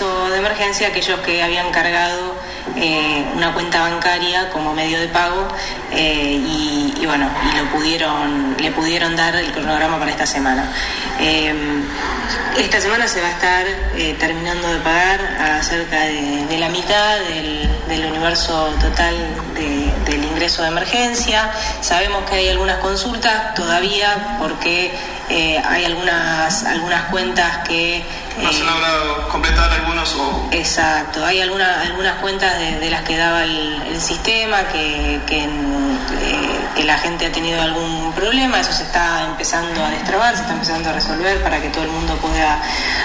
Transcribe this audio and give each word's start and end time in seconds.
de 0.00 0.38
emergencia 0.38 0.88
aquellos 0.88 1.20
que 1.20 1.42
habían 1.42 1.70
cargado 1.70 2.34
eh, 2.76 3.26
una 3.36 3.52
cuenta 3.52 3.82
bancaria 3.82 4.48
como 4.48 4.72
medio 4.72 4.98
de 4.98 5.08
pago 5.08 5.46
eh, 5.90 6.40
y, 6.98 7.04
bueno, 7.04 7.28
y 7.52 7.58
lo 7.58 7.70
pudieron, 7.70 8.56
le 8.58 8.70
pudieron 8.70 9.14
dar 9.14 9.36
el 9.36 9.52
cronograma 9.52 9.98
para 9.98 10.10
esta 10.10 10.24
semana. 10.24 10.72
Eh, 11.20 11.52
esta 12.56 12.80
semana 12.80 13.06
se 13.06 13.20
va 13.20 13.28
a 13.28 13.30
estar 13.32 13.66
terminando 14.18 14.72
de 14.72 14.78
pagar 14.80 15.20
a 15.20 15.62
cerca 15.62 16.00
de, 16.00 16.56
la 16.58 16.68
mitad 16.70 17.18
del, 17.18 18.06
universo 18.06 18.74
total 18.80 19.14
del 20.06 20.24
ingreso 20.24 20.62
de 20.62 20.68
emergencia. 20.68 21.50
Sabemos 21.82 22.28
que 22.30 22.36
hay 22.36 22.48
algunas 22.48 22.78
consultas 22.78 23.54
todavía 23.54 24.36
porque 24.38 24.92
hay 25.28 25.84
algunas, 25.84 26.64
algunas 26.64 27.02
cuentas 27.04 27.66
que 27.66 28.04
no 28.42 28.52
se 28.52 28.60
han 28.62 28.66
logrado 28.66 29.28
completar 29.28 29.70
algunos 29.70 30.14
o... 30.14 30.48
Exacto, 30.50 31.24
hay 31.24 31.40
alguna, 31.40 31.82
algunas 31.82 32.16
cuentas 32.16 32.58
de, 32.58 32.90
las 32.90 33.02
que 33.02 33.16
daba 33.16 33.44
el, 33.44 34.00
sistema 34.00 34.64
que, 34.68 35.20
que, 35.26 35.48
que, 36.74 36.84
la 36.84 36.98
gente 36.98 37.26
ha 37.26 37.32
tenido 37.32 37.60
algún 37.62 38.12
problema, 38.12 38.60
eso 38.60 38.72
se 38.72 38.82
está 38.82 39.24
empezando 39.26 39.84
a 39.84 39.90
destrabar, 39.90 40.34
se 40.34 40.42
está 40.42 40.54
empezando 40.54 40.90
a 40.90 40.92
resolver 40.92 41.42
para 41.42 41.60
que 41.60 41.68
todo 41.68 41.84
el 41.84 41.90
mundo 41.90 42.16
pueda 42.16 42.60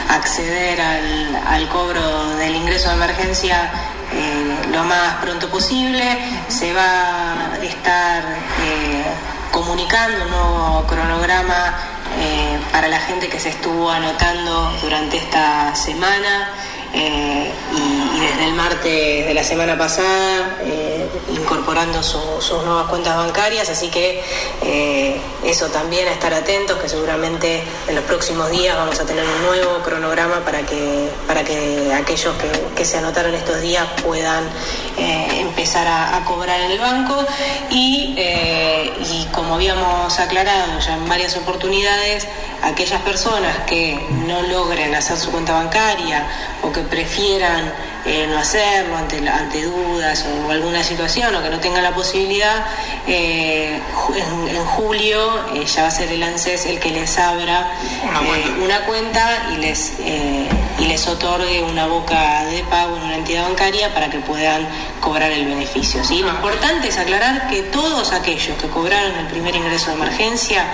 acceder 0.10 0.82
al, 0.82 1.36
al 1.48 1.68
cobro 1.68 2.36
del 2.38 2.56
ingreso 2.56 2.90
de 2.90 2.96
emergencia 2.96 3.70
eh, 4.14 4.70
lo 4.72 4.84
más 4.84 5.16
pronto 5.16 5.50
posible. 5.50 6.18
Se 6.48 6.74
va 6.74 7.52
a 7.54 7.58
estar 7.62 8.24
eh, 8.24 9.04
comunicando 9.52 10.24
un 10.24 10.32
nuevo 10.32 10.86
cronograma 10.88 11.76
eh, 12.20 12.60
para 12.72 12.88
la 12.88 13.00
gente 13.00 13.28
que 13.30 13.40
se 13.40 13.50
estuvo 13.50 13.90
anotando 13.90 14.72
durante 14.82 15.18
esta 15.18 15.76
semana 15.76 16.50
eh, 16.94 17.52
y, 17.76 18.20
desde 18.20 18.46
el 18.46 18.54
martes 18.54 19.28
de 19.28 19.34
la 19.34 19.44
semana 19.44 19.78
pasada 19.78 20.58
eh, 20.64 21.08
incorporando 21.34 22.02
sus 22.02 22.64
nuevas 22.64 22.88
cuentas 22.88 23.16
bancarias, 23.16 23.70
así 23.70 23.90
que 23.90 24.24
eso 25.44 25.68
también 25.68 26.08
a 26.08 26.12
estar 26.12 26.34
atentos, 26.34 26.78
que 26.80 26.90
seguramente 26.90 27.64
en 27.88 27.96
los 27.96 28.04
próximos 28.06 28.50
días 28.52 28.76
vamos 28.76 29.00
a 29.00 29.06
tener 29.06 29.24
un 29.24 29.46
nuevo 29.46 29.80
cronograma 29.84 30.44
para 30.44 30.62
que, 30.66 31.10
para 31.28 31.44
que 31.44 31.94
aquellos 31.94 32.36
que, 32.76 32.86
se 32.86 32.98
anotaron 32.98 33.34
estos 33.36 33.62
días 33.62 33.86
puedan 34.04 34.44
empezar 34.98 35.88
a, 35.88 36.24
cobrar 36.26 36.60
en 36.62 36.72
el 36.72 36.80
banco 36.80 37.26
y, 37.70 38.16
y 38.18 39.28
como 39.32 39.56
habíamos 39.56 40.20
aclarado 40.20 40.80
ya 40.80 40.96
en 40.96 41.08
varias 41.08 41.38
oportunidades, 41.38 42.28
aquellas 42.64 43.02
personas 43.02 43.56
que 43.68 44.00
no 44.26 44.42
logren 44.44 44.94
hacer 44.96 45.18
su 45.18 45.32
cuenta 45.32 45.54
bancaria 45.54 46.26
o 46.64 46.72
que 46.72 46.82
prefieran 46.82 47.72
eh, 48.08 48.26
no 48.28 48.40
hacerlo 48.40 48.96
ante, 48.98 49.28
ante 49.28 49.64
dudas 49.64 50.26
o 50.26 50.52
alguna 50.52 50.84
situación 50.84 51.36
o 51.36 51.44
que 51.44 51.50
no 51.50 51.60
tengan 51.60 51.84
la 51.84 51.94
posibilidad, 51.94 52.66
eh, 53.06 53.80
en, 54.16 54.66
julio 54.66 55.46
eh, 55.54 55.66
ya 55.66 55.84
va 55.84 55.88
a 55.90 55.92
ser 55.92 56.12
el 56.12 56.24
ANSES 56.24 56.66
el 56.68 56.80
que 56.80 56.92
les 56.92 57.18
abra 57.18 57.72
una 58.64 58.86
cuenta, 58.86 59.50
y 59.54 59.58
les 59.58 59.94
y 60.80 60.86
les 60.86 61.08
otorgue 61.08 61.64
una 61.64 61.88
boca 61.88 62.46
de 62.46 62.64
pago 62.66 62.98
en 62.98 63.04
una 63.04 63.16
entidad 63.16 63.44
bancaria 63.44 63.94
para 63.94 64.10
que 64.10 64.20
puedan 64.20 64.68
cobrar 65.00 65.32
el 65.32 65.46
beneficio. 65.46 66.04
¿sí? 66.04 66.20
Lo 66.20 66.30
importante 66.30 66.90
es 66.90 66.98
aclarar 66.98 67.50
que 67.50 67.64
todos 67.64 68.14
aquellos 68.14 68.58
que 68.58 68.68
cobraron 68.68 69.16
el 69.16 69.28
primer 69.28 69.56
ingreso 69.56 69.88
de 69.88 69.96
emergencia 69.96 70.66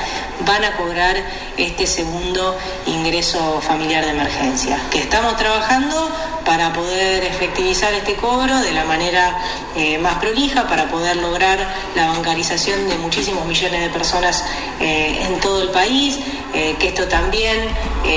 van 0.46 0.64
a 0.66 0.76
cobrar 0.76 1.16
este 1.58 1.88
segundo 1.88 2.58
ingreso 2.86 3.62
familiar 3.62 4.04
de 4.04 4.12
emergencia, 4.12 4.78
que 4.92 5.00
estamos 5.00 5.38
trabajando 5.38 6.12
para 6.46 6.74
poder 6.74 7.24
efectivizar 7.24 7.94
este 7.94 8.16
cobro 8.16 8.58
de 8.60 8.72
la 8.74 8.86
manera 8.86 9.38
eh, 9.76 9.98
más 9.98 10.16
prolija, 10.16 10.68
para 10.68 10.90
poder 10.90 11.18
lograr 11.18 11.58
la 11.96 12.08
bancarización 12.08 12.88
de 12.88 12.98
muchísimos 12.98 13.46
millones 13.46 13.82
de 13.82 13.90
personas 13.90 14.44
eh, 14.80 15.26
en 15.28 15.40
todo 15.40 15.64
el 15.64 15.70
país, 15.70 16.20
eh, 16.54 16.76
que 16.80 16.90
esto 16.90 17.08
también 17.08 17.58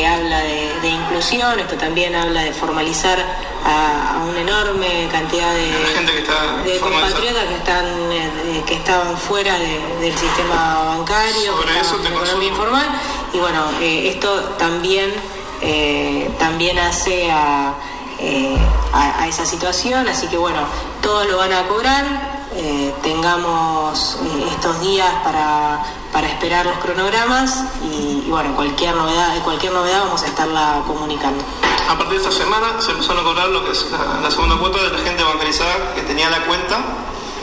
habla 0.07 0.41
de, 0.41 0.89
inclusión, 0.89 1.59
esto 1.59 1.77
también 1.77 2.15
habla 2.15 2.43
de 2.43 2.53
formalizar 2.53 3.19
a, 3.65 4.25
una 4.29 4.41
enorme 4.41 5.09
cantidad 5.11 5.53
de, 5.53 6.73
de 6.73 6.79
compatriotas 6.79 7.45
que 7.45 7.55
están 7.55 7.87
que 8.67 8.75
estaban 8.75 9.17
fuera 9.17 9.57
del 9.59 10.17
sistema 10.17 10.97
bancario, 10.97 11.55
de 12.03 12.09
economía 12.09 12.49
informal, 12.49 12.87
y 13.33 13.39
bueno, 13.39 13.65
esto 13.81 14.41
también 14.59 15.13
también 16.39 16.79
hace 16.79 17.31
a 17.31 17.75
eh, 18.19 18.57
a, 18.93 19.27
esa 19.29 19.45
situación, 19.45 20.09
así 20.09 20.27
que 20.29 20.39
bueno, 20.39 20.61
todos 21.03 21.27
lo 21.29 21.37
van 21.37 21.53
a 21.53 21.67
cobrar, 21.69 22.05
eh, 22.55 22.95
tengamos 23.03 24.19
eh, 24.23 24.47
estos 24.51 24.81
días 24.81 25.11
para, 25.23 25.83
para, 26.13 26.29
esperar 26.29 26.65
los 26.65 26.79
cronogramas 26.79 27.65
y, 27.83 28.25
bueno, 28.29 28.55
cualquier 28.55 28.95
novedad, 28.95 29.43
cualquier 29.43 29.73
novedad 29.73 30.05
vamos 30.05 30.23
a 30.23 30.27
estarla 30.27 30.83
comunicando. 30.87 31.45
A 31.89 31.99
partir 31.99 32.21
de 32.21 32.29
esta 32.29 32.33
semana 32.33 32.81
se 32.81 32.93
empezaron 32.93 33.21
a 33.21 33.29
cobrar 33.29 33.49
lo 33.49 33.65
que 33.65 33.73
es 33.73 33.87
la, 34.23 34.31
segunda 34.31 34.57
cuota 34.57 34.83
de 34.83 34.91
la 34.91 34.99
gente 34.99 35.23
bancarizada 35.23 35.95
que 35.95 36.03
tenía 36.03 36.31
la 36.31 36.45
cuenta 36.47 36.79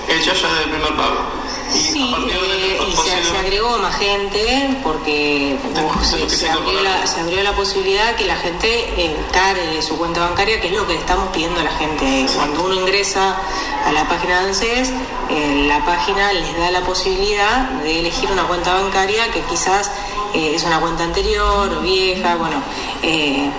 hecha 0.07 0.33
ya 0.33 0.53
del 0.53 0.69
primer 0.69 0.95
pago. 0.95 1.42
Sí, 1.73 2.13
eh, 2.29 2.79
y 2.87 2.95
se, 2.95 3.37
agregó 3.37 3.79
más 3.79 3.97
gente 3.97 4.77
porque 4.83 5.57
se, 6.27 6.49
abrió 6.49 7.43
la, 7.43 7.53
posibilidad 7.53 8.15
que 8.15 8.25
la 8.25 8.35
gente 8.35 9.05
encargue 9.05 9.81
su 9.81 9.97
cuenta 9.97 10.21
bancaria, 10.21 10.61
que 10.61 10.67
es 10.67 10.73
lo 10.73 10.85
que 10.85 10.95
estamos 10.95 11.29
pidiendo 11.29 11.59
a 11.59 11.63
la 11.63 11.71
gente. 11.71 12.27
Cuando 12.35 12.65
uno 12.65 12.75
ingresa 12.75 13.35
a 13.85 13.91
la 13.91 14.07
página 14.07 14.41
de 14.41 14.47
ANSES, 14.49 14.91
eh, 15.29 15.65
la 15.67 15.83
página 15.83 16.31
les 16.33 16.55
da 16.57 16.69
la 16.69 16.81
posibilidad 16.81 17.69
de 17.81 17.99
elegir 17.99 18.31
una 18.31 18.43
cuenta 18.43 18.73
bancaria 18.75 19.31
que 19.31 19.41
quizás 19.41 19.89
eh, 20.35 20.53
es 20.55 20.63
una 20.63 20.79
cuenta 20.79 21.03
anterior 21.03 21.73
o 21.73 21.81
vieja, 21.81 22.35
bueno, 22.35 22.61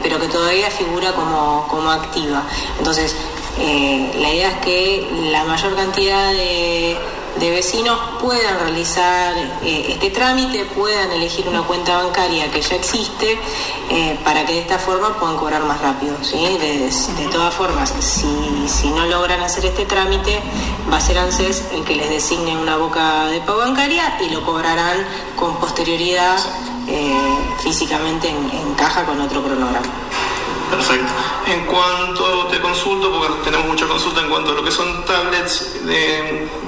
pero 0.03 0.21
que 0.21 0.29
todavía 0.29 0.71
figura 0.71 1.13
como, 1.15 1.67
como 1.69 1.91
activa. 1.91 2.45
Entonces, 2.79 3.17
la 3.59 4.33
idea 4.33 4.51
es 4.51 4.59
que 4.59 5.09
la 5.31 5.45
mayor 5.45 5.75
cantidad 5.77 6.33
de 6.33 6.97
de 7.39 7.51
vecinos 7.51 7.99
puedan 8.21 8.59
realizar 8.61 9.35
eh, 9.63 9.87
este 9.89 10.11
trámite, 10.11 10.65
puedan 10.67 11.11
elegir 11.11 11.49
una 11.49 11.63
cuenta 11.63 11.97
bancaria 12.03 12.51
que 12.51 12.61
ya 12.61 12.77
existe 12.77 13.39
eh, 13.91 14.19
para 14.25 14.47
que 14.47 14.55
de 14.55 14.61
esta 14.61 14.79
forma 14.79 15.19
puedan 15.19 15.37
cobrar 15.37 15.63
más 15.65 15.81
rápido. 15.81 16.17
De, 16.17 17.29
todas 17.33 17.55
formas, 17.55 17.93
si, 18.01 18.91
no 18.91 19.07
logran 19.07 19.43
hacer 19.43 19.67
este 19.67 19.85
trámite, 19.87 20.41
va 20.91 20.99
a 20.99 21.01
ser 21.01 21.19
ANSES 21.19 21.65
el 21.73 21.85
que 21.85 21.97
les 21.97 22.09
designe 22.09 22.57
una 22.57 22.77
boca 22.77 23.27
de 23.27 23.41
pago 23.41 23.59
bancaria 23.59 24.19
y 24.21 24.31
lo 24.31 24.45
cobrarán 24.45 25.05
con 25.37 25.57
posterioridad 25.57 26.39
eh, 26.87 27.15
físicamente 27.63 28.29
en 28.29 28.75
caja 28.75 29.05
con 29.05 29.21
otro 29.21 29.43
cronograma. 29.43 30.04
Perfecto. 30.71 31.13
En 31.47 31.67
cuanto 31.67 32.47
te 32.47 32.61
consulto, 32.61 33.11
porque 33.13 33.45
tenemos 33.45 33.67
mucha 33.67 33.87
consulta 33.87 34.21
en 34.21 34.29
cuanto 34.29 34.53
a 34.53 34.55
lo 34.55 34.65
que 34.65 34.71
son 34.71 35.05
tablets, 35.05 35.77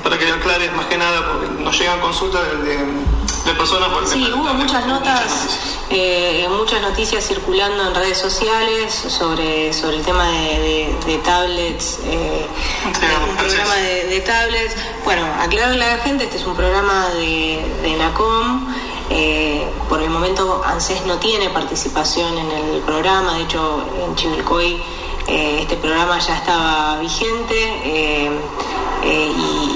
para 0.03 0.19
que 0.19 0.31
aclares 0.31 0.73
más 0.75 0.87
que 0.87 0.99
nada, 0.99 1.33
porque 1.33 1.62
nos 1.62 1.79
llegan 1.79 2.01
consultas 2.01 2.43
de, 2.62 3.55
personas. 3.55 3.89
sí, 4.11 4.31
hubo 4.35 4.53
muchas 4.55 4.87
notas, 4.87 5.59
eh, 5.91 6.47
muchas 6.51 6.83
noticias 6.83 7.27
circulando 7.27 7.89
en 7.89 7.95
redes 7.95 8.19
sociales 8.19 8.93
sobre, 8.93 9.73
sobre 9.73 9.97
el 9.97 10.03
tema 10.03 10.27
de, 10.29 11.21
tablets, 11.25 12.01
eh, 12.05 12.47
un 12.85 12.93
programa 13.37 13.75
de, 13.77 14.21
tablets. 14.27 14.75
Bueno, 15.05 15.27
aclararle 15.41 15.85
a 15.85 15.97
la 15.97 16.03
gente, 16.03 16.25
este 16.25 16.37
es 16.37 16.47
un 16.47 16.56
programa 16.56 17.09
de, 17.11 17.65
de 17.83 17.97
NACOM. 17.97 18.67
Eh, 19.09 19.65
por 19.89 20.03
el 20.03 20.11
momento 20.11 20.62
ANSES 20.65 21.06
no 21.06 21.19
tiene 21.19 21.49
participación 21.50 22.37
en 22.39 22.50
el 22.50 22.81
programa, 22.83 23.34
de 23.34 23.43
hecho 23.43 23.84
en 24.05 24.15
Chivilcoy 24.17 24.82
eh, 25.29 25.58
este 25.61 25.76
programa 25.76 26.19
ya 26.19 26.37
estaba 26.37 26.99
vigente 26.99 27.55
eh, 27.85 28.31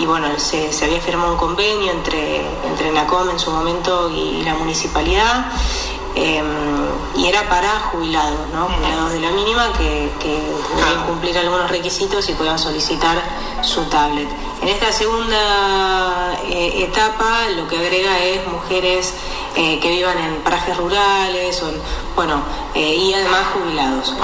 y, 0.00 0.04
bueno, 0.06 0.26
se, 0.38 0.70
había 0.84 1.00
firmado 1.00 1.32
un 1.32 1.38
convenio 1.38 1.92
entre, 1.92 2.40
entre 2.66 2.90
NACOM 2.90 3.30
en 3.30 3.38
su 3.38 3.52
momento 3.52 4.10
y, 4.10 4.42
la 4.42 4.54
municipalidad. 4.54 5.46
y 6.16 7.26
era 7.26 7.48
para 7.48 7.70
jubilados, 7.92 8.48
¿no? 8.52 8.66
jubilados 8.66 9.12
de 9.12 9.20
la 9.20 9.30
mínima 9.30 9.72
que, 9.74 10.10
que 10.18 10.40
debían 10.76 11.06
cumplir 11.06 11.38
algunos 11.38 11.70
requisitos 11.70 12.28
y 12.28 12.34
puedan 12.34 12.58
solicitar 12.58 13.22
su 13.62 13.84
tablet. 13.84 14.28
En 14.62 14.68
esta 14.68 14.92
segunda 14.92 16.38
eh, 16.48 16.84
etapa 16.84 17.48
lo 17.56 17.66
que 17.66 17.78
agrega 17.78 18.18
es 18.18 18.46
mujeres 18.46 19.14
eh, 19.56 19.78
que 19.80 19.90
vivan 19.90 20.18
en 20.18 20.34
parajes 20.42 20.76
rurales, 20.76 21.62
o 21.62 21.70
bueno, 22.14 22.42
eh, 22.74 22.94
y 22.94 23.14
además 23.14 23.46
jubilados. 23.54 24.14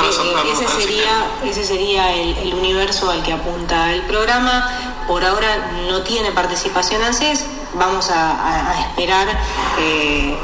ese, 0.52 0.68
sería, 0.68 1.26
ese 1.44 1.64
sería 1.64 2.14
el, 2.14 2.54
universo 2.54 3.10
al 3.10 3.22
que 3.22 3.32
apunta 3.32 3.92
el 3.92 4.02
programa. 4.02 4.70
Por 5.08 5.24
ahora 5.24 5.72
no 5.88 6.02
tiene 6.02 6.32
participación 6.32 7.02
ANSES, 7.02 7.46
vamos 7.74 8.10
a, 8.10 8.86
esperar 8.88 9.28
que, 9.76 10.36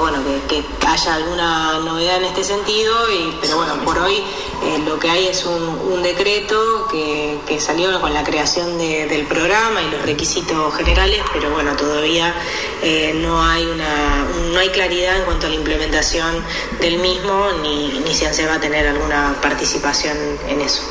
bueno, 0.00 0.18
que, 0.48 0.64
haya 0.86 1.14
alguna 1.14 1.78
novedad 1.80 2.16
en 2.16 2.24
este 2.24 2.42
sentido, 2.42 2.92
y, 3.12 3.36
pero 3.40 3.56
bueno, 3.56 3.76
por 3.84 3.96
hoy 3.98 4.16
eh, 4.64 4.82
lo 4.84 4.98
que 4.98 5.08
hay 5.08 5.28
es 5.28 5.44
un, 5.44 6.02
decreto 6.02 6.88
que, 6.90 7.60
salió 7.60 8.00
con 8.00 8.14
la 8.14 8.24
creación 8.24 8.78
del 8.78 9.26
programa 9.26 9.82
y 9.82 9.90
los 9.90 10.02
requisitos 10.02 10.74
generales, 10.74 11.22
pero 11.32 11.50
bueno, 11.50 11.76
todavía 11.76 12.34
eh, 12.82 13.12
no 13.14 13.42
hay 13.42 13.66
una 13.66 14.26
no 14.52 14.58
hay 14.58 14.70
claridad 14.70 15.18
en 15.18 15.24
cuanto 15.24 15.46
a 15.46 15.50
la 15.50 15.56
implementación 15.56 16.42
del 16.80 16.98
mismo, 16.98 17.48
ni, 17.62 18.00
ni 18.00 18.14
si 18.14 18.24
se 18.26 18.46
va 18.46 18.54
a 18.54 18.60
tener 18.60 18.86
alguna 18.86 19.36
participación 19.40 20.16
en 20.48 20.60
eso. 20.60 20.82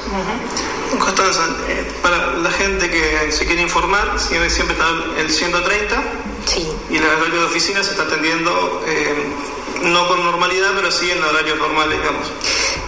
Constanza, 0.98 1.46
eh, 1.68 1.92
para 2.02 2.38
la 2.38 2.52
gente 2.52 2.90
que 2.90 3.32
se 3.32 3.46
quiere 3.46 3.62
informar, 3.62 4.20
siempre 4.20 4.48
está 4.48 4.88
el 5.18 5.30
130 5.30 6.04
sí. 6.50 6.68
y 6.90 6.98
el 6.98 7.04
horario 7.04 7.42
de 7.42 7.46
oficina 7.46 7.84
se 7.84 7.92
está 7.92 8.04
atendiendo 8.04 8.84
eh, 8.88 9.14
no 9.84 10.08
con 10.08 10.24
normalidad, 10.24 10.72
pero 10.76 10.92
sí 10.92 11.10
en 11.12 11.24
horarios 11.24 11.58
normales, 11.58 12.00
digamos. 12.00 12.28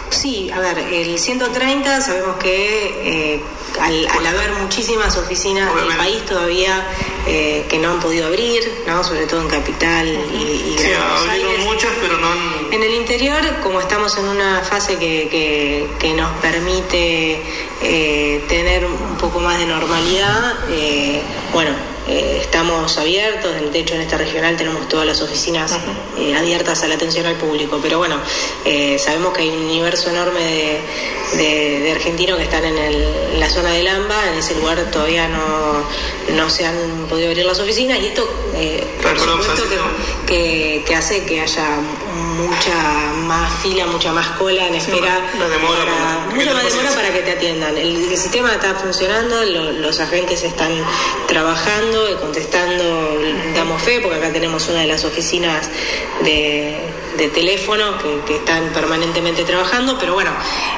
Sí, 0.10 0.52
a 0.52 0.60
ver, 0.60 0.78
el 0.78 1.18
130 1.18 2.02
sabemos 2.02 2.36
que 2.36 3.36
eh, 3.36 3.44
al, 3.80 4.28
haber 4.28 4.52
muchísimas 4.54 5.16
oficinas 5.18 5.74
del 5.74 5.96
país 5.96 6.26
todavía 6.26 6.86
eh, 7.26 7.66
que 7.70 7.80
no 7.80 7.92
han 7.92 8.00
podido 8.00 8.28
abrir, 8.28 8.62
¿no? 8.88 9.04
sobre 9.04 9.26
todo 9.26 9.42
en 9.42 9.48
Capital 9.48 10.08
y, 10.08 10.74
y 10.74 10.76
sí, 10.78 10.92
abrieron 10.94 11.62
muchas, 11.64 11.92
pero 12.02 12.18
no 12.18 12.28
En 12.72 12.84
el 12.84 12.94
interior, 12.94 13.42
como 13.64 13.80
estamos 13.80 14.18
en 14.18 14.26
una 14.26 14.62
fase 14.62 14.98
que, 14.98 15.90
que, 15.98 16.14
nos 16.14 16.30
permite 16.42 17.42
eh, 17.82 18.44
tener 18.50 18.86
un 18.86 19.18
poco 19.18 19.40
más 19.40 19.58
de 19.58 19.66
normalidad, 19.66 20.56
bueno, 21.54 21.72
eh, 22.08 22.40
estamos 22.42 22.98
abiertos, 22.98 23.54
de 23.72 23.80
hecho 23.80 23.94
en 23.94 24.02
esta 24.02 24.18
regional 24.18 24.58
tenemos 24.58 24.88
todas 24.88 25.06
las 25.06 25.22
oficinas 25.22 25.78
eh, 26.18 26.36
abiertas 26.36 26.82
a 26.84 26.88
la 26.88 26.96
atención 26.96 27.28
al 27.28 27.36
público, 27.36 27.80
pero 27.82 28.00
bueno, 28.00 28.18
eh, 28.66 28.98
sabemos 28.98 29.34
que 29.34 29.44
hay 29.44 29.50
un 29.50 29.66
universo 29.66 30.10
enorme 30.10 30.80
de, 31.34 31.92
argentinos 31.92 32.38
que 32.38 32.44
están 32.46 32.66
en, 32.66 33.40
la 33.40 33.50
zona 33.50 33.72
del 33.72 33.88
AMBA, 33.88 34.32
en 34.32 34.40
ese 34.40 34.56
lugar 34.56 34.90
todavía 34.92 35.28
no, 35.28 35.86
no 36.36 36.50
se 36.50 36.66
han 36.66 37.06
podido 37.08 37.30
abrir 37.30 37.46
las 37.46 37.60
oficinas 37.60 38.00
y 38.00 38.08
esto 38.08 38.28
por 39.02 39.20
supuesto 39.20 39.64
que, 40.26 40.84
que, 40.86 40.96
hace 40.96 41.24
que 41.24 41.42
haya 41.42 41.78
mucha 42.42 43.14
más 43.28 43.54
fila, 43.62 43.86
mucha 43.88 44.12
más 44.12 44.28
cola 44.38 44.68
en 44.68 44.76
espera, 44.76 45.22
mucha 46.34 46.54
más 46.54 46.64
demora 46.64 46.92
para 46.96 47.14
que 47.14 47.22
te 47.22 47.32
atiendan. 47.32 47.78
El, 47.78 48.18
sistema 48.18 48.54
está 48.54 48.76
funcionando, 48.76 49.44
los 49.44 50.00
agentes 50.00 50.44
están 50.44 50.72
trabajando 51.28 52.20
contestando, 52.20 53.20
damos 53.56 53.82
fe, 53.82 54.00
porque 54.00 54.18
acá 54.18 54.32
tenemos 54.32 54.68
una 54.68 54.82
de 54.82 54.88
las 54.88 55.04
oficinas 55.04 55.70
de, 56.24 56.80
teléfono 57.34 57.98
que, 58.26 58.36
están 58.36 58.70
permanentemente 58.74 59.44
trabajando, 59.44 59.98
pero 60.00 60.14
bueno, 60.14 60.32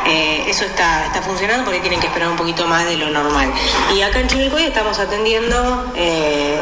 eh, 0.05 0.43
eso 0.47 0.65
está, 0.65 1.05
está 1.05 1.21
funcionando 1.21 1.63
porque 1.63 1.79
tienen 1.79 1.99
que 2.01 2.07
esperar 2.07 2.29
un 2.29 2.35
poquito 2.35 2.67
más 2.67 2.85
de 2.85 2.97
lo 2.97 3.09
normal. 3.09 3.51
Y 3.95 4.01
acá 4.01 4.19
en 4.19 4.27
Chivilcoy 4.27 4.63
estamos 4.63 4.99
atendiendo... 4.99 5.91
Eh, 5.95 6.59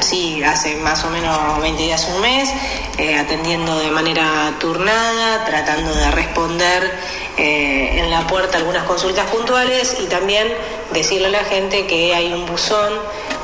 sí, 0.00 0.42
hace 0.42 0.76
más 0.76 1.04
o 1.04 1.10
menos 1.10 1.60
20 1.60 1.82
días, 1.82 2.08
un 2.14 2.20
mes, 2.20 2.50
eh, 2.98 3.16
atendiendo 3.16 3.78
de 3.78 3.90
manera 3.90 4.54
turnada, 4.58 5.44
tratando 5.44 5.94
de 5.94 6.10
responder 6.10 6.92
en 7.38 8.10
la 8.10 8.26
puerta 8.26 8.56
algunas 8.56 8.84
consultas 8.84 9.26
puntuales 9.30 9.98
y 10.00 10.06
también 10.06 10.48
decirle 10.92 11.26
a 11.26 11.30
la 11.30 11.44
gente 11.44 11.86
que 11.86 12.14
hay 12.14 12.32
un 12.32 12.46
buzón 12.46 12.94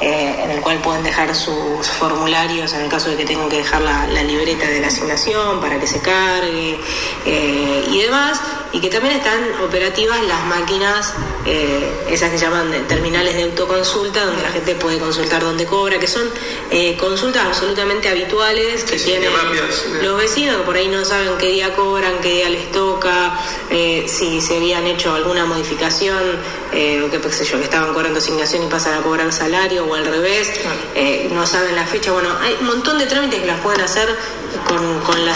eh, 0.03 0.35
en 0.43 0.51
el 0.51 0.61
cual 0.61 0.79
pueden 0.79 1.05
dejar 1.05 1.33
sus 1.33 1.87
formularios 1.87 2.73
en 2.73 2.81
el 2.81 2.89
caso 2.89 3.11
de 3.11 3.17
que 3.17 3.25
tengan 3.25 3.49
que 3.49 3.59
dejar 3.59 3.83
la, 3.83 4.23
libreta 4.25 4.67
de 4.67 4.81
la 4.81 4.89
asignación 4.89 5.61
para 5.61 5.79
que 5.79 5.87
se 5.87 6.01
cargue 6.01 6.77
eh, 7.25 7.85
y 7.89 8.01
demás, 8.01 8.41
y 8.73 8.81
que 8.81 8.89
también 8.89 9.17
están 9.17 9.41
operativas 9.63 10.23
las 10.25 10.45
máquinas, 10.47 11.15
eh, 11.45 11.93
esas 12.09 12.31
que 12.31 12.39
llaman 12.39 12.71
terminales 12.89 13.35
de 13.35 13.45
autoconsulta, 13.45 14.25
donde 14.25 14.43
la 14.43 14.51
gente 14.51 14.75
puede 14.75 14.99
consultar 14.99 15.43
dónde 15.43 15.67
cobra, 15.67 15.99
que 15.99 16.07
son 16.07 16.29
consultas 16.99 17.45
absolutamente 17.47 18.09
habituales 18.09 18.85
que 18.85 18.97
tienen 18.97 19.31
los 20.03 20.17
vecinos, 20.17 20.57
que 20.57 20.63
por 20.63 20.77
ahí 20.77 20.89
no 20.89 21.05
saben 21.05 21.37
qué 21.39 21.49
día 21.49 21.75
cobran, 21.75 22.19
qué 22.23 22.31
día 22.31 22.49
les 22.49 22.71
toca, 22.73 23.39
si 24.07 24.41
se 24.41 24.57
habían 24.57 24.87
hecho 24.87 25.13
alguna 25.13 25.45
modificación, 25.45 26.39
o 26.73 27.11
que, 27.11 27.33
sé 27.33 27.45
yo, 27.45 27.59
que 27.59 27.65
estaban 27.65 27.93
cobrando 27.93 28.19
asignación 28.19 28.63
y 28.63 28.67
pasan 28.67 28.95
a 28.95 29.03
cobrar 29.03 29.31
salario 29.33 29.93
al 29.95 30.05
revés, 30.05 30.51
eh, 30.95 31.29
no 31.33 31.47
saben 31.47 31.75
la 31.75 31.87
fecha. 31.87 32.13
Bueno, 32.13 32.31
hay 32.41 32.57
un 32.61 32.67
montón 32.67 32.99
de 32.99 33.07
trámites 33.07 33.41
que 33.41 33.47
las 33.47 33.61
pueden 33.61 33.81
hacer 33.81 34.09
con, 34.69 35.01
con, 35.01 35.25
la 35.25 35.35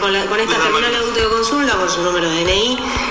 con, 0.00 0.40
esta 0.40 0.58
terminal 0.58 0.92
de 1.14 1.24
consulta, 1.28 1.76
con 1.76 1.90
su 1.90 2.02
número 2.02 2.28
de 2.28 2.44
DNI, 2.44 2.65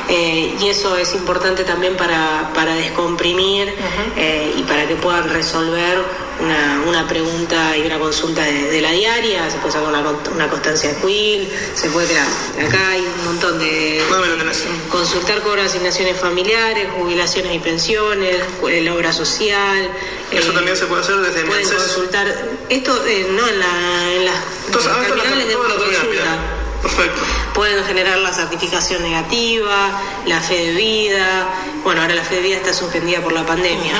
eh, 0.09 0.55
y 0.59 0.67
eso 0.67 0.97
es 0.97 1.13
importante 1.13 1.63
también 1.63 1.95
para, 1.95 2.51
para 2.53 2.75
descomprimir 2.75 3.73
eh, 4.17 4.53
y 4.57 4.63
para 4.63 4.87
que 4.87 4.95
puedan 4.95 5.29
resolver 5.29 5.97
una, 6.39 6.81
una 6.87 7.07
pregunta 7.07 7.77
y 7.77 7.85
una 7.85 7.97
consulta 7.97 8.43
de, 8.43 8.81
la 8.81 8.91
diaria, 8.91 9.49
se 9.49 9.57
puede 9.57 9.73
sacar 9.73 9.87
una, 9.87 10.01
una 10.33 10.49
constancia 10.49 10.93
de 10.93 10.95
quill, 10.97 11.49
se 11.73 11.89
puede 11.89 12.07
crear. 12.07 12.27
Acá 12.67 12.89
hay 12.89 13.01
un 13.01 13.25
montón 13.25 13.57
de. 13.59 14.01
consultar 14.89 15.41
cobro 15.41 15.61
de 15.61 15.67
asignaciones 15.67 16.17
familiares, 16.19 16.87
jubilaciones 16.97 17.55
y 17.55 17.59
pensiones, 17.59 18.37
la 18.63 18.93
obra 18.93 19.13
social. 19.13 19.89
Eso 20.31 20.51
también 20.51 20.75
se 20.75 20.85
puede 20.85 21.01
hacer 21.01 21.15
desde 21.17 21.43
Pueden 21.45 21.69
consultar. 21.69 22.27
Esto 22.69 23.05
eh, 23.07 23.27
no 23.31 23.47
en, 23.47 23.59
la, 23.59 24.13
en 24.13 24.25
las 24.25 24.35
Entonces, 24.65 24.91
consulta. 24.91 25.84
Perfecto. 26.85 27.19
Pueden 27.55 27.83
generar 27.83 28.19
la 28.19 28.31
certificación 28.31 29.01
negativa, 29.01 29.89
la 30.27 30.39
fe 30.39 30.67
de 30.67 30.71
vida. 30.73 31.49
Bueno, 31.83 32.01
ahora 32.01 32.13
la 32.13 32.23
fe 32.23 32.35
de 32.35 32.41
vida 32.41 32.57
está 32.57 32.73
suspendida 32.73 33.21
por 33.21 33.33
la 33.33 33.43
pandemia. 33.43 33.95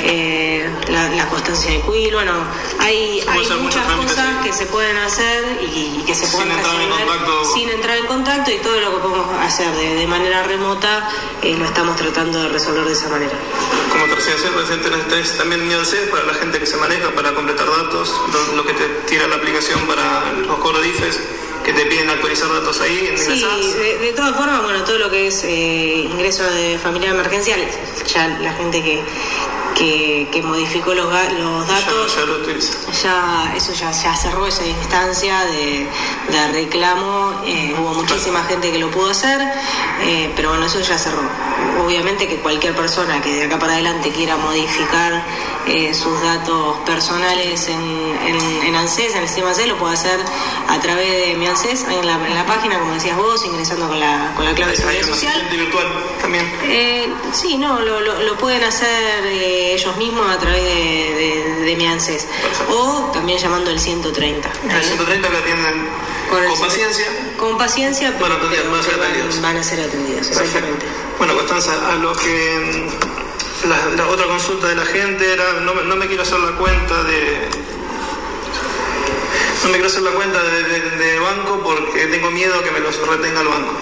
Eh, 0.00 0.66
la, 0.88 1.28
constancia 1.28 1.72
de 1.72 1.82
quill. 1.82 2.14
Bueno, 2.14 2.32
hay, 2.78 3.22
hay 3.28 3.46
muchas 3.60 3.84
cosas 3.84 4.42
que 4.42 4.50
se 4.54 4.64
pueden 4.64 4.96
hacer 4.96 5.44
y, 5.60 6.02
que 6.06 6.14
se 6.14 6.26
pueden 6.28 6.52
sin 7.44 7.54
sin 7.54 7.68
entrar 7.68 7.98
en 7.98 8.06
contacto 8.06 8.50
y 8.50 8.58
todo 8.58 8.80
lo 8.80 8.94
que 8.94 9.02
podemos 9.02 9.26
hacer 9.40 9.70
de, 9.74 10.06
manera 10.06 10.42
remota 10.42 11.08
eh, 11.42 11.54
lo 11.56 11.66
estamos 11.66 11.96
tratando 11.96 12.42
de 12.42 12.48
resolver 12.48 12.84
de 12.84 12.92
esa 12.92 13.08
manera. 13.10 13.32
Como 13.90 14.06
tercera 14.06 14.36
recién 14.56 14.80
tenés 14.80 15.36
también 15.36 15.68
MIANSES 15.68 16.08
para 16.08 16.24
la 16.24 16.34
gente 16.34 16.58
que 16.58 16.66
se 16.66 16.76
maneja 16.78 17.10
para 17.10 17.34
completar 17.34 17.66
datos, 17.66 18.10
lo, 18.56 18.64
que 18.64 18.72
te 18.72 18.88
tira 19.06 19.28
la 19.28 19.36
aplicación 19.36 19.80
para 19.86 20.32
los 20.32 20.58
corodifes 20.58 21.20
que 21.64 21.72
te 21.72 21.84
piden 21.86 22.10
actualizar 22.10 22.48
datos 22.48 22.80
ahí 22.80 23.08
en 23.10 23.18
Sí, 23.18 23.44
de, 24.00 24.12
todas 24.14 24.36
formas, 24.36 24.62
bueno, 24.62 24.82
todo 24.84 24.98
lo 24.98 25.10
que 25.10 25.28
es 25.28 25.44
eh, 25.44 26.08
ingreso 26.10 26.44
de 26.44 26.78
familia 26.78 27.10
emergencial, 27.10 27.60
ya 28.12 28.28
la 28.40 28.52
gente 28.54 28.82
que, 28.82 29.02
que, 30.30 30.42
modificó 30.42 30.94
los, 30.94 31.06
los 31.06 31.66
datos, 31.66 32.16
ya, 33.02 33.52
eso 33.56 33.72
ya, 33.72 33.90
ya, 33.90 34.14
cerró 34.14 34.46
esa 34.46 34.66
instancia 34.66 35.44
de, 35.46 35.88
reclamo, 36.52 37.42
eh, 37.46 37.74
hubo 37.78 37.94
muchísima 37.94 38.42
gente 38.44 38.70
que 38.70 38.78
lo 38.78 38.90
pudo 38.90 39.10
hacer, 39.10 39.40
eh, 40.02 40.32
pero 40.36 40.50
bueno, 40.50 40.66
eso 40.66 40.80
ya 40.80 40.98
cerró. 40.98 41.22
Obviamente 41.84 42.28
que 42.28 42.36
cualquier 42.36 42.74
persona 42.74 43.20
que 43.20 43.32
de 43.32 43.44
acá 43.44 43.58
para 43.58 43.74
adelante 43.74 44.10
quiera 44.10 44.36
modificar 44.36 45.24
eh, 45.66 45.94
sus 45.94 46.20
datos 46.22 46.78
personales 46.86 47.68
en, 47.68 48.62
en, 48.66 48.74
ANSES, 48.74 49.14
en 49.14 49.22
el 49.22 49.28
sistema 49.28 49.50
ANSES, 49.50 49.68
lo 49.68 49.78
puede 49.78 49.94
hacer 49.94 50.20
a 50.68 50.80
través 50.80 51.26
de 51.26 51.34
mi 51.34 51.46
ANSES, 51.46 51.84
en 51.84 52.06
la, 52.06 52.14
en 52.26 52.34
la 52.34 52.46
página, 52.46 52.78
como 52.78 52.94
decías 52.94 53.16
vos, 53.16 53.44
ingresando 53.44 53.88
con 53.88 53.98
la, 53.98 54.32
con 54.36 54.44
la 54.44 54.54
clave 54.54 54.72
de 54.72 54.78
seguridad 54.78 55.06
social. 55.06 55.48
virtual 55.50 55.86
también? 56.20 56.50
sí, 57.32 57.58
no, 57.58 57.80
lo, 57.80 58.00
lo, 58.00 58.38
pueden 58.38 58.62
hacer 58.64 59.24
ellos 59.26 59.96
mismos 59.96 60.28
a 60.28 60.38
través 60.38 60.62
de, 60.62 61.64
de, 61.64 61.76
mi 61.76 61.86
ANSES. 61.86 62.26
O 62.70 63.10
también 63.12 63.38
llamando 63.38 63.70
el 63.70 63.78
130. 63.78 64.48
El 64.48 64.84
130 64.84 65.28
que 65.28 65.36
atienden 65.36 65.88
con, 66.30 66.60
paciencia. 66.60 67.06
Con 67.36 67.58
paciencia, 67.58 68.14
pero, 68.18 68.38
van 68.38 68.80
a 68.80 68.82
ser 68.82 68.94
atendidos. 68.94 69.40
Van 69.40 69.56
a 69.56 69.62
ser 69.62 69.80
atendidos, 69.80 70.28
exactamente. 70.28 70.86
Bueno, 71.18 71.34
Constanza, 71.36 71.92
a 71.92 71.94
lo 71.96 72.12
que 72.14 72.88
la, 73.68 74.08
otra 74.08 74.26
consulta 74.26 74.68
de 74.68 74.76
la 74.76 74.86
gente 74.86 75.32
era, 75.32 75.60
no, 75.60 75.74
no, 75.74 75.96
me 75.96 76.06
quiero 76.06 76.22
hacer 76.22 76.38
la 76.38 76.52
cuenta 76.52 77.02
de... 77.04 77.48
No 79.62 79.68
me 79.68 79.74
quiero 79.74 79.86
hacer 79.86 80.02
la 80.02 80.10
cuenta 80.12 80.42
de, 80.42 80.80
de 80.90 81.18
banco 81.20 81.60
porque 81.62 82.06
tengo 82.06 82.30
miedo 82.30 82.62
que 82.62 82.70
me 82.70 82.80
los 82.80 82.96
retenga 83.06 83.40
el 83.42 83.48
banco. 83.48 83.72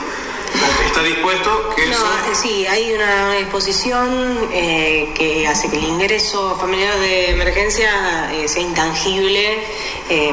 Está 0.87 1.03
dispuesto 1.03 1.71
que 1.77 1.91
eso... 1.91 2.05
Eh, 2.31 2.35
sí, 2.35 2.67
hay 2.67 2.93
una 2.93 3.39
exposición 3.39 4.49
eh, 4.53 5.13
que 5.15 5.47
hace 5.47 5.71
que 5.71 5.77
el 5.79 5.85
ingreso 5.85 6.57
familiar 6.57 6.99
de 6.99 7.31
emergencia 7.31 8.31
eh, 8.33 8.49
sea 8.49 8.63
intangible 8.63 9.59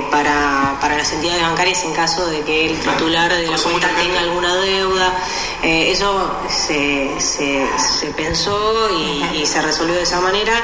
para, 0.10 0.76
para, 0.82 0.98
las 0.98 1.14
entidades 1.14 1.44
bancarias 1.44 1.84
en 1.84 1.94
caso 1.94 2.26
de 2.26 2.42
que 2.42 2.72
el 2.72 2.80
titular 2.80 3.32
de 3.32 3.48
la 3.48 3.58
cuenta 3.60 3.88
tenga 3.96 4.22
alguna 4.22 4.56
deuda. 4.56 5.14
eso 5.62 6.36
se, 6.50 7.12
se, 7.20 8.08
pensó 8.16 8.90
y, 8.90 9.40
y, 9.40 9.46
se 9.46 9.62
resolvió 9.62 9.94
de 9.94 10.02
esa 10.02 10.20
manera. 10.20 10.64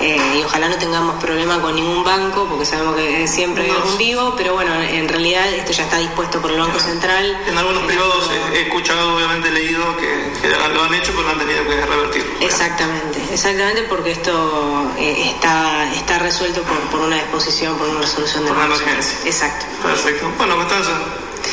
Eh, 0.00 0.38
y 0.38 0.42
ojalá 0.42 0.68
no 0.68 0.76
tengamos 0.76 1.22
problema 1.22 1.60
con 1.60 1.74
ningún 1.74 2.04
banco, 2.04 2.46
porque 2.48 2.64
sabemos 2.66 2.96
que 2.96 3.26
siempre 3.26 3.64
hay 3.64 3.70
No. 3.70 3.76
algún 3.78 3.98
vivo, 3.98 4.34
pero 4.36 4.54
bueno, 4.54 4.74
en 4.82 5.08
realidad 5.08 5.48
esto 5.54 5.72
ya 5.72 5.84
está 5.84 5.98
dispuesto 5.98 6.40
por 6.40 6.50
el 6.50 6.58
Banco 6.60 6.78
Central. 6.80 7.38
En 7.46 7.56
algunos 7.56 7.82
Eh, 7.82 7.86
privados 7.86 8.30
he, 8.52 8.56
he 8.58 8.62
escuchado, 8.62 9.16
obviamente, 9.16 9.50
leído 9.50 9.96
que, 9.96 10.32
que 10.42 10.48
lo 10.74 10.82
han 10.84 10.94
hecho, 10.94 11.12
pero 11.12 11.22
lo 11.22 11.30
han 11.30 11.38
tenido 11.38 11.64
que 11.64 11.86
revertir. 11.86 12.36
Exactamente, 12.40 13.20
exactamente 13.32 13.82
porque 13.84 14.10
esto 14.12 14.92
eh, 14.98 15.30
está, 15.34 15.90
está 15.94 16.18
resuelto 16.18 16.62
por, 16.62 16.76
por 16.90 17.00
una 17.00 17.16
disposición, 17.16 17.76
por 17.76 17.88
una 17.88 18.00
resolución 18.00 18.44
de 18.44 18.48
Por 18.50 18.56
una 18.58 18.66
emergencia. 18.66 19.18
Exacto. 19.24 19.66
Perfecto. 19.82 20.26
Bueno, 20.36 20.56
Constanza, 20.56 20.92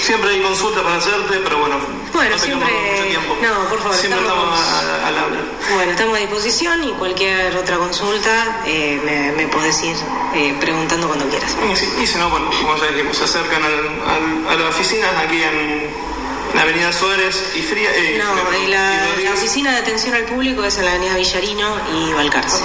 siempre 0.01 0.31
hay 0.31 0.41
consultas 0.41 0.83
para 0.83 0.97
hacerte, 0.97 1.39
pero 1.43 1.57
bueno, 1.59 1.77
Bueno, 2.13 2.31
no 2.31 2.38
siempre- 2.41 2.91
mucho 2.91 3.03
tiempo. 3.03 3.38
no, 3.41 3.69
por 3.69 3.79
favor, 3.79 3.95
Siempre 3.97 4.21
estamos- 4.21 4.59
estamos 4.59 5.03
al 5.05 5.17
habla. 5.17 5.38
Bueno, 5.73 5.91
estamos 5.91 6.17
a 6.17 6.19
disposición 6.21 6.83
y 6.83 6.91
cualquier 6.93 7.55
otra 7.57 7.77
consulta 7.77 8.62
eh, 8.65 9.00
me, 9.03 9.31
me 9.33 9.47
podés 9.47 9.81
ir 9.83 9.95
eh, 10.35 10.55
preguntando 10.59 11.07
cuando 11.07 11.27
quieras. 11.29 11.55
Y 11.71 11.75
si, 11.75 11.85
y 12.01 12.07
si 12.07 12.17
no, 12.17 12.29
bueno, 12.29 12.50
como 12.51 12.75
ya 12.77 12.88
dijimos, 12.88 13.17
se 13.17 13.23
acercan 13.25 13.63
al- 13.63 13.73
al- 13.73 14.47
a 14.50 14.55
las 14.63 14.75
oficinas 14.75 15.12
aquí 15.17 15.41
en, 15.41 15.89
en 16.53 16.59
Avenida 16.59 16.91
Suárez 16.91 17.51
y 17.55 17.62
Fría. 17.62 17.89
eh, 17.95 18.21
No, 18.23 18.57
y 18.63 18.67
la, 18.67 19.07
y 19.19 19.23
la 19.23 19.31
oficina 19.31 19.71
de 19.71 19.77
atención 19.77 20.13
al 20.15 20.23
público 20.23 20.63
es 20.63 20.77
en 20.77 20.85
la 20.85 20.91
avenida 20.91 21.15
Villarino 21.15 21.77
y 21.95 22.13
Balcarce. 22.13 22.63